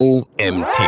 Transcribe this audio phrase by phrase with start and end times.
[0.00, 0.78] OMT.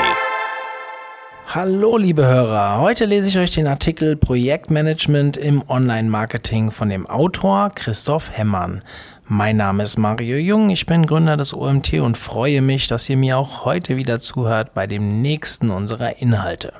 [1.49, 7.73] Hallo liebe Hörer, heute lese ich euch den Artikel Projektmanagement im Online-Marketing von dem Autor
[7.75, 8.82] Christoph Hemmern.
[9.27, 13.16] Mein Name ist Mario Jung, ich bin Gründer des OMT und freue mich, dass ihr
[13.16, 16.73] mir auch heute wieder zuhört bei dem nächsten unserer Inhalte.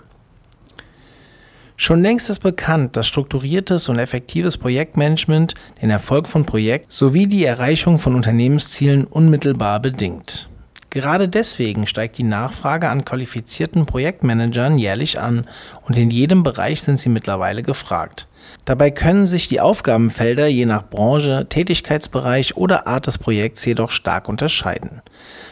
[1.75, 7.45] Schon längst ist bekannt, dass strukturiertes und effektives Projektmanagement den Erfolg von Projekten sowie die
[7.45, 10.50] Erreichung von Unternehmenszielen unmittelbar bedingt.
[10.91, 15.47] Gerade deswegen steigt die Nachfrage an qualifizierten Projektmanagern jährlich an
[15.87, 18.27] und in jedem Bereich sind sie mittlerweile gefragt.
[18.65, 24.29] Dabei können sich die Aufgabenfelder je nach Branche, Tätigkeitsbereich oder Art des Projekts jedoch stark
[24.29, 25.01] unterscheiden.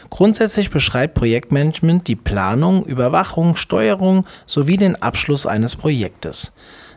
[0.09, 6.51] Grundsätzlich beschreibt Projektmanagement die Planung, Überwachung, Steuerung sowie den Abschluss eines Projektes.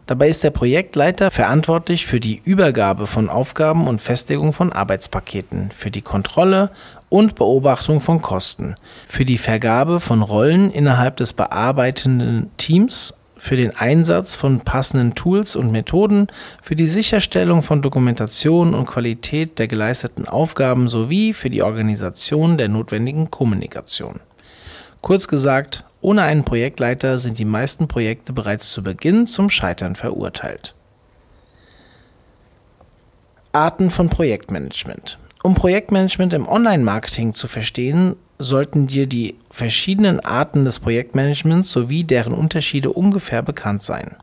[0.06, 5.92] Dabei ist der Projektleiter verantwortlich für die Übergabe von Aufgaben und Festlegung von Arbeitspaketen, für
[5.92, 6.70] die Kontrolle
[7.08, 8.74] und Beobachtung von Kosten,
[9.06, 15.56] für die Vergabe von Rollen innerhalb des bearbeitenden Teams, für den Einsatz von passenden Tools
[15.56, 16.28] und Methoden,
[16.60, 22.68] für die Sicherstellung von Dokumentation und Qualität der geleisteten Aufgaben sowie für die Organisation der
[22.68, 24.20] notwendigen Kommunikation.
[25.00, 30.74] Kurz gesagt, ohne einen Projektleiter sind die meisten Projekte bereits zu Beginn zum Scheitern verurteilt.
[33.52, 35.18] Arten von Projektmanagement.
[35.42, 42.34] Um Projektmanagement im Online-Marketing zu verstehen, sollten dir die verschiedenen Arten des Projektmanagements sowie deren
[42.34, 44.16] Unterschiede ungefähr bekannt sein.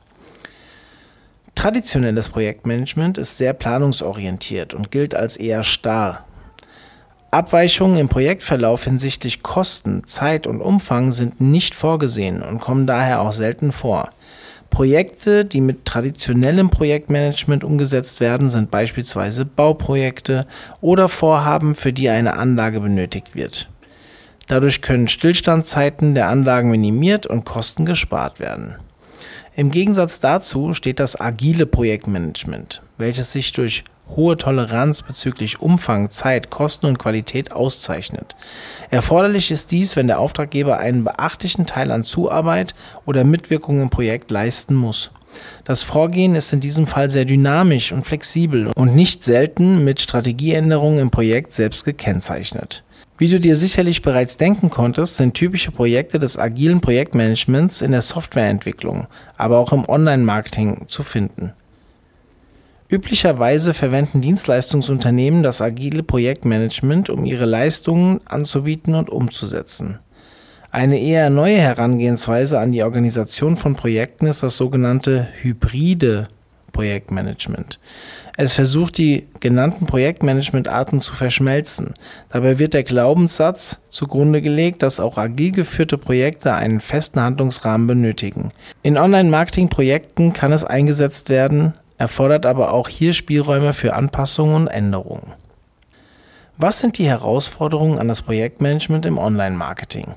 [1.56, 6.26] Traditionelles Projektmanagement ist sehr planungsorientiert und gilt als eher starr.
[7.32, 13.32] Abweichungen im Projektverlauf hinsichtlich Kosten, Zeit und Umfang sind nicht vorgesehen und kommen daher auch
[13.32, 14.10] selten vor.
[14.70, 20.46] Projekte, die mit traditionellem Projektmanagement umgesetzt werden, sind beispielsweise Bauprojekte
[20.82, 23.70] oder Vorhaben, für die eine Anlage benötigt wird.
[24.48, 28.76] Dadurch können Stillstandzeiten der Anlagen minimiert und Kosten gespart werden.
[29.56, 33.84] Im Gegensatz dazu steht das agile Projektmanagement, welches sich durch
[34.16, 38.36] hohe Toleranz bezüglich Umfang, Zeit, Kosten und Qualität auszeichnet.
[38.90, 42.76] Erforderlich ist dies, wenn der Auftraggeber einen beachtlichen Teil an Zuarbeit
[43.06, 45.12] oder Mitwirkung im Projekt leisten muss.
[45.64, 51.00] Das Vorgehen ist in diesem Fall sehr dynamisch und flexibel und nicht selten mit Strategieänderungen
[51.00, 52.84] im Projekt selbst gekennzeichnet.
[53.20, 58.02] Wie du dir sicherlich bereits denken konntest, sind typische Projekte des agilen Projektmanagements in der
[58.02, 61.52] Softwareentwicklung, aber auch im Online-Marketing zu finden.
[62.92, 70.00] Üblicherweise verwenden Dienstleistungsunternehmen das agile Projektmanagement, um ihre Leistungen anzubieten und umzusetzen.
[70.72, 76.30] Eine eher neue Herangehensweise an die Organisation von Projekten ist das sogenannte hybride
[76.72, 77.80] Projektmanagement.
[78.38, 81.94] Es versucht die genannten Projektmanagementarten zu verschmelzen.
[82.32, 88.50] Dabei wird der Glaubenssatz zugrunde gelegt, dass auch agil geführte Projekte einen festen Handlungsrahmen benötigen.
[88.82, 95.34] In Online-Marketing-Projekten kann es eingesetzt werden, erfordert aber auch hier Spielräume für Anpassungen und Änderungen.
[96.58, 100.14] Was sind die Herausforderungen an das Projektmanagement im Online-Marketing?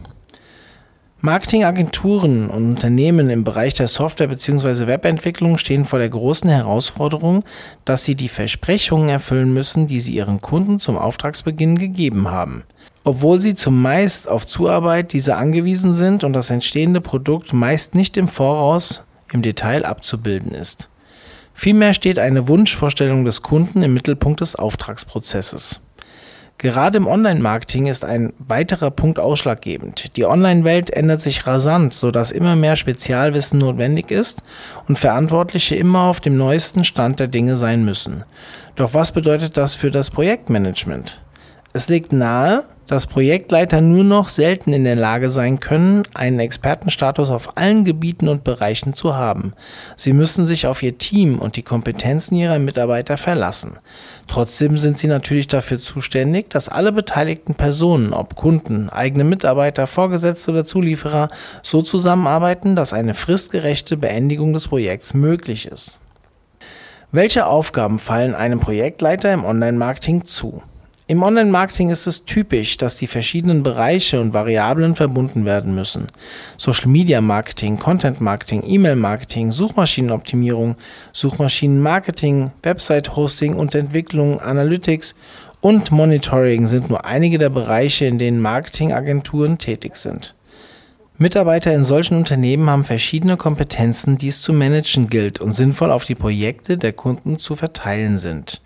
[1.24, 4.88] Marketingagenturen und Unternehmen im Bereich der Software- bzw.
[4.88, 7.44] Webentwicklung stehen vor der großen Herausforderung,
[7.84, 12.64] dass sie die Versprechungen erfüllen müssen, die sie ihren Kunden zum Auftragsbeginn gegeben haben.
[13.04, 18.26] Obwohl sie zumeist auf Zuarbeit dieser angewiesen sind und das entstehende Produkt meist nicht im
[18.26, 20.88] Voraus im Detail abzubilden ist.
[21.54, 25.80] Vielmehr steht eine Wunschvorstellung des Kunden im Mittelpunkt des Auftragsprozesses.
[26.58, 30.16] Gerade im Online-Marketing ist ein weiterer Punkt ausschlaggebend.
[30.16, 34.42] Die Online-Welt ändert sich rasant, sodass immer mehr Spezialwissen notwendig ist
[34.86, 38.22] und Verantwortliche immer auf dem neuesten Stand der Dinge sein müssen.
[38.76, 41.20] Doch was bedeutet das für das Projektmanagement?
[41.74, 47.30] Es liegt nahe, dass Projektleiter nur noch selten in der Lage sein können, einen Expertenstatus
[47.30, 49.54] auf allen Gebieten und Bereichen zu haben.
[49.96, 53.78] Sie müssen sich auf ihr Team und die Kompetenzen ihrer Mitarbeiter verlassen.
[54.26, 60.50] Trotzdem sind sie natürlich dafür zuständig, dass alle beteiligten Personen, ob Kunden, eigene Mitarbeiter, Vorgesetzte
[60.50, 61.28] oder Zulieferer,
[61.62, 65.98] so zusammenarbeiten, dass eine fristgerechte Beendigung des Projekts möglich ist.
[67.10, 70.62] Welche Aufgaben fallen einem Projektleiter im Online-Marketing zu?
[71.12, 76.06] Im Online-Marketing ist es typisch, dass die verschiedenen Bereiche und Variablen verbunden werden müssen.
[76.56, 80.76] Social Media Marketing, Content Marketing, E-Mail Marketing, Suchmaschinenoptimierung,
[81.12, 85.14] Suchmaschinenmarketing, Website Hosting und Entwicklung, Analytics
[85.60, 90.34] und Monitoring sind nur einige der Bereiche, in denen Marketingagenturen tätig sind.
[91.18, 96.06] Mitarbeiter in solchen Unternehmen haben verschiedene Kompetenzen, die es zu managen gilt und sinnvoll auf
[96.06, 98.62] die Projekte der Kunden zu verteilen sind.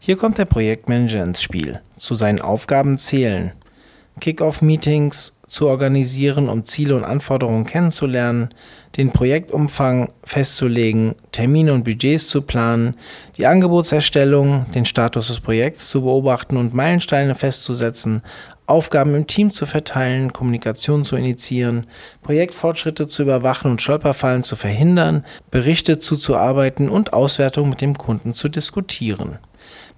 [0.00, 1.80] Hier kommt der Projektmanager ins Spiel.
[1.96, 3.52] Zu seinen Aufgaben zählen
[4.20, 8.50] Kick-off-Meetings zu organisieren, um Ziele und Anforderungen kennenzulernen,
[8.96, 12.96] den Projektumfang festzulegen, Termine und Budgets zu planen,
[13.36, 18.22] die Angebotserstellung, den Status des Projekts zu beobachten und Meilensteine festzusetzen,
[18.66, 21.86] Aufgaben im Team zu verteilen, Kommunikation zu initiieren,
[22.22, 28.50] Projektfortschritte zu überwachen und Stolperfallen zu verhindern, Berichte zuzuarbeiten und Auswertungen mit dem Kunden zu
[28.50, 29.38] diskutieren.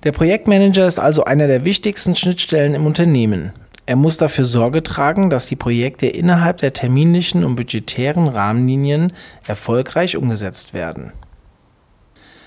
[0.03, 3.53] Der Projektmanager ist also einer der wichtigsten Schnittstellen im Unternehmen.
[3.85, 9.13] Er muss dafür Sorge tragen, dass die Projekte innerhalb der terminlichen und budgetären Rahmenlinien
[9.47, 11.13] erfolgreich umgesetzt werden.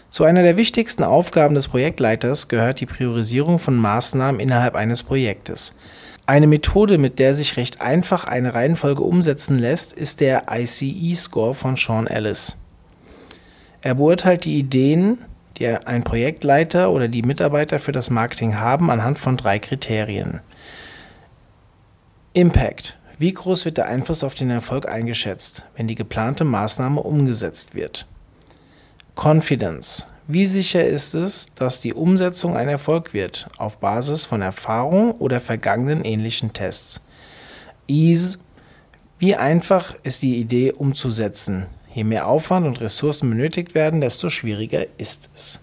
[0.09, 5.75] Zu einer der wichtigsten Aufgaben des Projektleiters gehört die Priorisierung von Maßnahmen innerhalb eines Projektes.
[6.25, 11.75] Eine Methode, mit der sich recht einfach eine Reihenfolge umsetzen lässt, ist der ICE-Score von
[11.75, 12.55] Sean Ellis.
[13.81, 15.17] Er beurteilt die Ideen,
[15.57, 20.41] die ein Projektleiter oder die Mitarbeiter für das Marketing haben, anhand von drei Kriterien.
[22.33, 22.97] Impact.
[23.19, 28.07] Wie groß wird der Einfluss auf den Erfolg eingeschätzt, wenn die geplante Maßnahme umgesetzt wird?
[29.15, 30.07] Confidence.
[30.27, 35.39] Wie sicher ist es, dass die Umsetzung ein Erfolg wird, auf Basis von Erfahrung oder
[35.39, 37.05] vergangenen ähnlichen Tests?
[37.87, 38.39] Ease.
[39.19, 41.67] Wie einfach ist die Idee umzusetzen?
[41.93, 45.59] Je mehr Aufwand und Ressourcen benötigt werden, desto schwieriger ist es.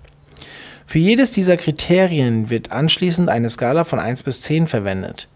[0.86, 5.28] Für jedes dieser Kriterien wird anschließend eine Skala von 1 bis 10 verwendet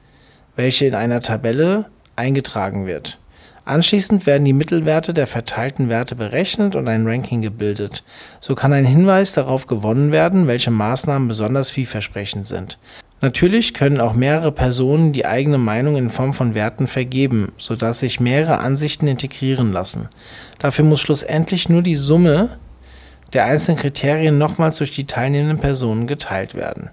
[0.56, 1.86] welche in einer Tabelle
[2.16, 3.18] eingetragen wird.
[3.64, 8.04] Anschließend werden die Mittelwerte der verteilten Werte berechnet und ein Ranking gebildet.
[8.38, 12.78] So kann ein Hinweis darauf gewonnen werden, welche Maßnahmen besonders vielversprechend sind.
[13.24, 18.20] Natürlich können auch mehrere Personen die eigene Meinung in Form von Werten vergeben, sodass sich
[18.20, 20.10] mehrere Ansichten integrieren lassen.
[20.58, 22.58] Dafür muss schlussendlich nur die Summe
[23.32, 26.90] der einzelnen Kriterien nochmals durch die teilnehmenden Personen geteilt werden.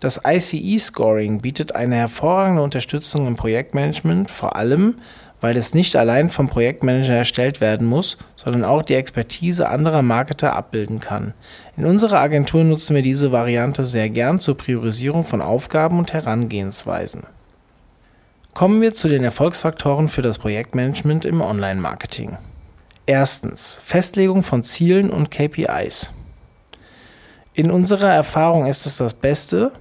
[0.00, 4.94] Das ICE-Scoring bietet eine hervorragende Unterstützung im Projektmanagement, vor allem,
[5.40, 10.54] weil es nicht allein vom Projektmanager erstellt werden muss, sondern auch die Expertise anderer Marketer
[10.54, 11.34] abbilden kann.
[11.76, 17.22] In unserer Agentur nutzen wir diese Variante sehr gern zur Priorisierung von Aufgaben und Herangehensweisen.
[18.54, 22.36] Kommen wir zu den Erfolgsfaktoren für das Projektmanagement im Online-Marketing.
[23.06, 26.12] Erstens Festlegung von Zielen und KPIs.
[27.54, 29.72] In unserer Erfahrung ist es das Beste,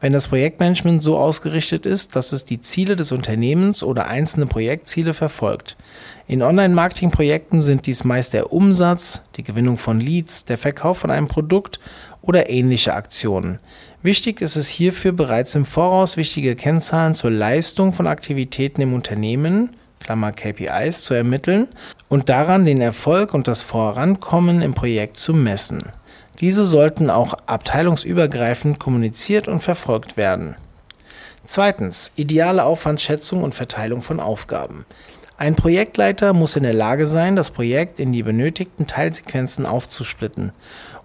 [0.00, 5.12] wenn das Projektmanagement so ausgerichtet ist, dass es die Ziele des Unternehmens oder einzelne Projektziele
[5.12, 5.76] verfolgt.
[6.26, 11.26] In Online-Marketing-Projekten sind dies meist der Umsatz, die Gewinnung von Leads, der Verkauf von einem
[11.26, 11.80] Produkt
[12.22, 13.58] oder ähnliche Aktionen.
[14.02, 19.70] Wichtig ist es hierfür bereits im Voraus wichtige Kennzahlen zur Leistung von Aktivitäten im Unternehmen,
[19.98, 21.66] Klammer KPIs, zu ermitteln
[22.08, 25.82] und daran den Erfolg und das Vorankommen im Projekt zu messen.
[26.40, 30.56] Diese sollten auch abteilungsübergreifend kommuniziert und verfolgt werden.
[31.46, 32.12] Zweitens.
[32.16, 34.84] Ideale Aufwandschätzung und Verteilung von Aufgaben.
[35.38, 40.52] Ein Projektleiter muss in der Lage sein, das Projekt in die benötigten Teilsequenzen aufzusplitten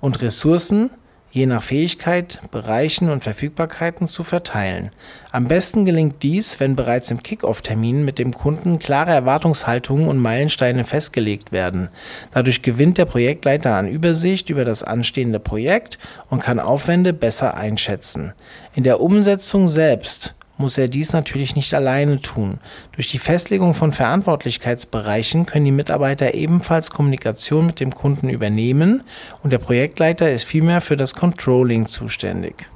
[0.01, 0.89] und Ressourcen
[1.33, 4.91] je nach Fähigkeit, Bereichen und Verfügbarkeiten zu verteilen.
[5.31, 10.83] Am besten gelingt dies, wenn bereits im Kick-off-Termin mit dem Kunden klare Erwartungshaltungen und Meilensteine
[10.83, 11.89] festgelegt werden.
[12.31, 15.97] Dadurch gewinnt der Projektleiter an Übersicht über das anstehende Projekt
[16.29, 18.33] und kann Aufwände besser einschätzen.
[18.75, 22.59] In der Umsetzung selbst muss er dies natürlich nicht alleine tun.
[22.93, 29.03] Durch die Festlegung von Verantwortlichkeitsbereichen können die Mitarbeiter ebenfalls Kommunikation mit dem Kunden übernehmen
[29.41, 32.69] und der Projektleiter ist vielmehr für das Controlling zuständig.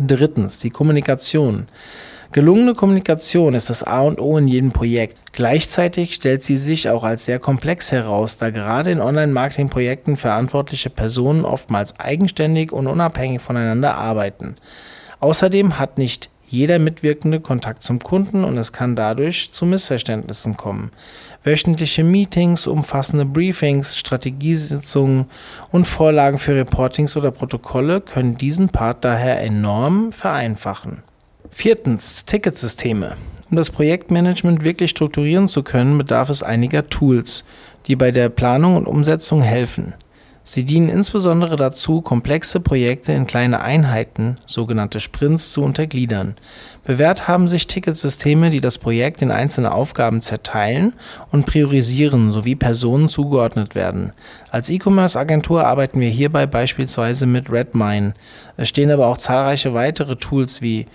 [0.00, 1.68] Drittens, die Kommunikation.
[2.30, 5.16] Gelungene Kommunikation ist das A und O in jedem Projekt.
[5.32, 11.46] Gleichzeitig stellt sie sich auch als sehr komplex heraus, da gerade in Online-Marketing-Projekten verantwortliche Personen
[11.46, 14.56] oftmals eigenständig und unabhängig voneinander arbeiten.
[15.20, 20.90] Außerdem hat nicht jeder Mitwirkende Kontakt zum Kunden und es kann dadurch zu Missverständnissen kommen.
[21.44, 25.26] Wöchentliche Meetings, umfassende Briefings, Strategiesitzungen
[25.70, 31.02] und Vorlagen für Reportings oder Protokolle können diesen Part daher enorm vereinfachen.
[31.50, 33.16] Viertens, Ticketsysteme.
[33.50, 37.44] Um das Projektmanagement wirklich strukturieren zu können, bedarf es einiger Tools,
[37.86, 39.94] die bei der Planung und Umsetzung helfen.
[40.48, 46.36] Sie dienen insbesondere dazu, komplexe Projekte in kleine Einheiten, sogenannte Sprints, zu untergliedern.
[46.86, 50.94] Bewährt haben sich Ticketsysteme, die das Projekt in einzelne Aufgaben zerteilen
[51.30, 54.14] und priorisieren sowie Personen zugeordnet werden.
[54.50, 58.14] Als E-Commerce-Agentur arbeiten wir hierbei beispielsweise mit Redmine.
[58.56, 60.86] Es stehen aber auch zahlreiche weitere Tools wie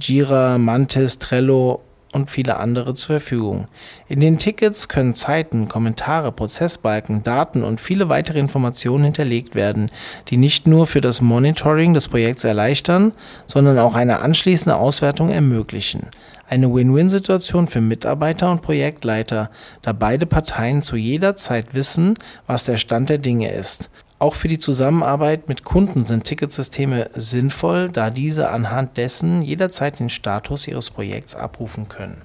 [0.00, 3.66] Jira, Mantis, Trello und viele andere zur Verfügung.
[4.08, 9.90] In den Tickets können Zeiten, Kommentare, Prozessbalken, Daten und viele weitere Informationen hinterlegt werden,
[10.28, 13.12] die nicht nur für das Monitoring des Projekts erleichtern,
[13.46, 16.08] sondern auch eine anschließende Auswertung ermöglichen.
[16.48, 19.50] Eine Win-Win-Situation für Mitarbeiter und Projektleiter,
[19.80, 22.14] da beide Parteien zu jeder Zeit wissen,
[22.46, 23.88] was der Stand der Dinge ist.
[24.22, 30.10] Auch für die Zusammenarbeit mit Kunden sind Ticketsysteme sinnvoll, da diese anhand dessen jederzeit den
[30.10, 32.22] Status ihres Projekts abrufen können.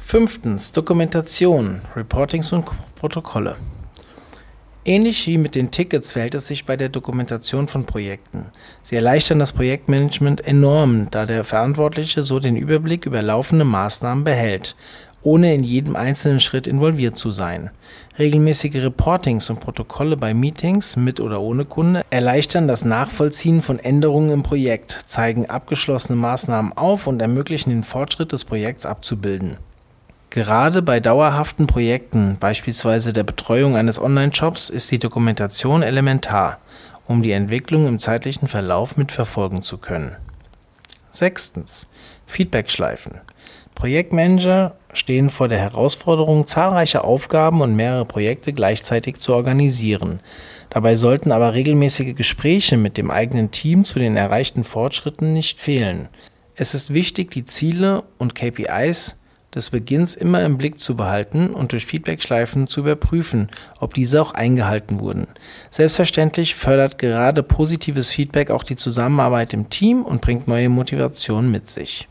[0.00, 0.72] Fünftens.
[0.72, 2.64] Dokumentation, Reportings und
[2.96, 3.54] Protokolle.
[4.84, 8.46] Ähnlich wie mit den Tickets verhält es sich bei der Dokumentation von Projekten.
[8.82, 14.74] Sie erleichtern das Projektmanagement enorm, da der Verantwortliche so den Überblick über laufende Maßnahmen behält
[15.22, 17.70] ohne in jedem einzelnen Schritt involviert zu sein.
[18.18, 24.30] Regelmäßige Reportings und Protokolle bei Meetings mit oder ohne Kunde erleichtern das Nachvollziehen von Änderungen
[24.30, 29.56] im Projekt, zeigen abgeschlossene Maßnahmen auf und ermöglichen den Fortschritt des Projekts abzubilden.
[30.30, 36.58] Gerade bei dauerhaften Projekten, beispielsweise der Betreuung eines Online-Shops, ist die Dokumentation elementar,
[37.06, 40.14] um die Entwicklung im zeitlichen Verlauf mitverfolgen zu können.
[41.10, 41.86] Sechstens.
[42.26, 43.20] Feedback-Schleifen.
[43.80, 50.20] Projektmanager stehen vor der Herausforderung, zahlreiche Aufgaben und mehrere Projekte gleichzeitig zu organisieren.
[50.68, 56.10] Dabei sollten aber regelmäßige Gespräche mit dem eigenen Team zu den erreichten Fortschritten nicht fehlen.
[56.56, 59.22] Es ist wichtig, die Ziele und KPIs
[59.54, 64.34] des Beginns immer im Blick zu behalten und durch Feedbackschleifen zu überprüfen, ob diese auch
[64.34, 65.26] eingehalten wurden.
[65.70, 71.70] Selbstverständlich fördert gerade positives Feedback auch die Zusammenarbeit im Team und bringt neue Motivation mit
[71.70, 72.06] sich.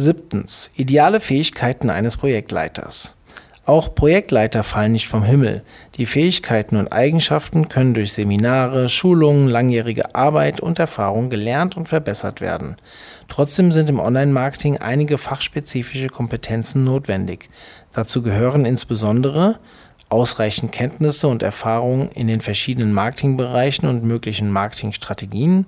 [0.00, 0.70] Siebtens.
[0.76, 3.14] Ideale Fähigkeiten eines Projektleiters.
[3.66, 5.62] Auch Projektleiter fallen nicht vom Himmel.
[5.96, 12.40] Die Fähigkeiten und Eigenschaften können durch Seminare, Schulungen, langjährige Arbeit und Erfahrung gelernt und verbessert
[12.40, 12.76] werden.
[13.28, 17.50] Trotzdem sind im Online-Marketing einige fachspezifische Kompetenzen notwendig.
[17.92, 19.58] Dazu gehören insbesondere
[20.08, 25.66] ausreichend Kenntnisse und Erfahrung in den verschiedenen Marketingbereichen und möglichen Marketingstrategien,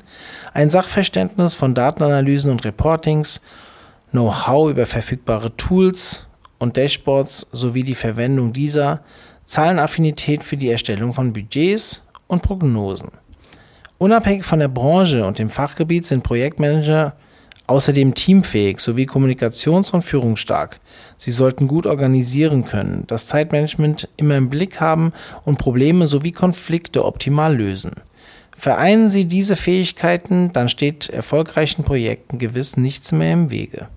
[0.54, 3.42] ein Sachverständnis von Datenanalysen und Reportings,
[4.12, 6.26] Know-how über verfügbare Tools
[6.58, 9.00] und Dashboards sowie die Verwendung dieser,
[9.46, 13.10] Zahlenaffinität für die Erstellung von Budgets und Prognosen.
[13.98, 17.14] Unabhängig von der Branche und dem Fachgebiet sind Projektmanager
[17.66, 20.78] außerdem teamfähig sowie kommunikations- und führungsstark.
[21.16, 25.12] Sie sollten gut organisieren können, das Zeitmanagement immer im Blick haben
[25.44, 27.92] und Probleme sowie Konflikte optimal lösen.
[28.56, 33.88] Vereinen Sie diese Fähigkeiten, dann steht erfolgreichen Projekten gewiss nichts mehr im Wege.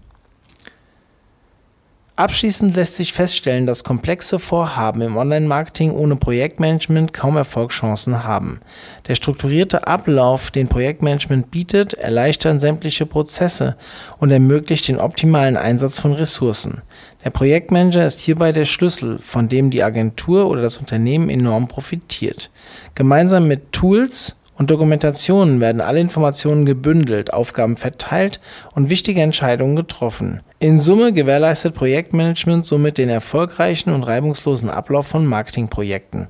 [2.18, 8.62] Abschließend lässt sich feststellen, dass komplexe Vorhaben im Online-Marketing ohne Projektmanagement kaum Erfolgschancen haben.
[9.10, 13.76] Der strukturierte Ablauf, den Projektmanagement bietet, erleichtert sämtliche Prozesse
[14.18, 16.84] und ermöglicht den optimalen Einsatz von Ressourcen.
[17.26, 22.50] Der Projektmanager ist hierbei der Schlüssel, von dem die Agentur oder das Unternehmen enorm profitiert.
[22.94, 28.40] Gemeinsam mit Tools und Dokumentationen werden alle Informationen gebündelt, Aufgaben verteilt
[28.74, 30.40] und wichtige Entscheidungen getroffen.
[30.66, 36.28] In Summe gewährleistet Projektmanagement somit den erfolgreichen und reibungslosen Ablauf von Marketingprojekten.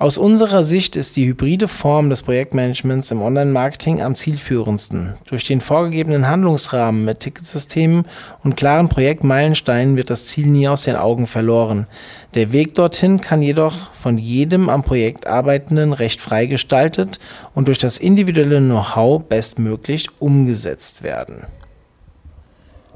[0.00, 5.14] Aus unserer Sicht ist die hybride Form des Projektmanagements im Online-Marketing am zielführendsten.
[5.28, 8.04] Durch den vorgegebenen Handlungsrahmen mit Ticketsystemen
[8.42, 11.86] und klaren Projektmeilensteinen wird das Ziel nie aus den Augen verloren.
[12.34, 17.20] Der Weg dorthin kann jedoch von jedem am Projekt Arbeitenden recht frei gestaltet
[17.54, 21.46] und durch das individuelle Know-how bestmöglich umgesetzt werden.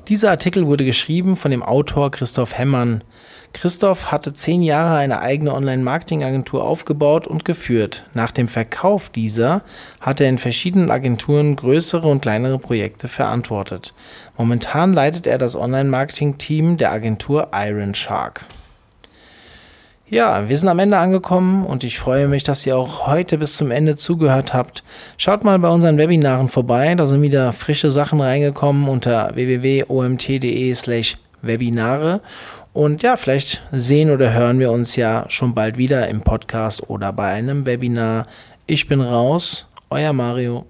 [0.08, 3.04] Dieser Artikel wurde geschrieben von dem Autor Christoph Hemmern.
[3.52, 8.04] Christoph hatte zehn Jahre eine eigene Online-Marketing-Agentur aufgebaut und geführt.
[8.12, 9.62] Nach dem Verkauf dieser
[10.00, 13.94] hat er in verschiedenen Agenturen größere und kleinere Projekte verantwortet.
[14.36, 18.46] Momentan leitet er das Online-Marketing-Team der Agentur Iron Shark.
[20.12, 23.56] Ja, wir sind am Ende angekommen und ich freue mich, dass ihr auch heute bis
[23.56, 24.84] zum Ende zugehört habt.
[25.16, 32.20] Schaut mal bei unseren Webinaren vorbei, da sind wieder frische Sachen reingekommen unter www.omt.de/slash Webinare.
[32.74, 37.10] Und ja, vielleicht sehen oder hören wir uns ja schon bald wieder im Podcast oder
[37.14, 38.26] bei einem Webinar.
[38.66, 40.66] Ich bin raus, euer Mario.